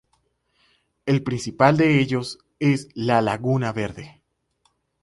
El 1.05 1.21
principal 1.21 1.77
de 1.77 1.99
ellos 2.01 2.39
es 2.57 2.87
la 2.95 3.21
Laguna 3.21 3.71
Verde. 3.71 4.23